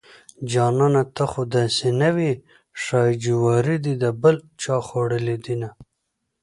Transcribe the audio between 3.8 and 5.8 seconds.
دې دبل چاخوړلي دينه